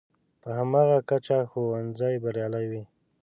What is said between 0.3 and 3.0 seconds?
په هماغه کچه ښوونځی بریالی وي.